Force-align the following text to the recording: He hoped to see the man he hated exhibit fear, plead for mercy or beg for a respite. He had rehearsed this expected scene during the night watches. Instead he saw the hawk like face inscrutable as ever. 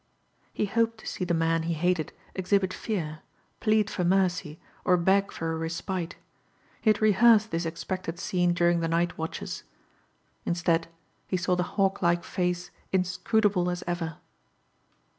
He 0.51 0.65
hoped 0.65 0.97
to 1.01 1.05
see 1.07 1.25
the 1.25 1.35
man 1.35 1.61
he 1.61 1.75
hated 1.75 2.11
exhibit 2.33 2.73
fear, 2.73 3.19
plead 3.59 3.87
for 3.87 4.03
mercy 4.03 4.59
or 4.83 4.97
beg 4.97 5.31
for 5.31 5.51
a 5.51 5.55
respite. 5.55 6.15
He 6.81 6.89
had 6.89 7.03
rehearsed 7.03 7.51
this 7.51 7.67
expected 7.67 8.17
scene 8.17 8.55
during 8.55 8.79
the 8.79 8.87
night 8.87 9.15
watches. 9.19 9.61
Instead 10.43 10.87
he 11.27 11.37
saw 11.37 11.55
the 11.55 11.61
hawk 11.77 12.01
like 12.01 12.23
face 12.23 12.71
inscrutable 12.91 13.69
as 13.69 13.83
ever. 13.85 14.17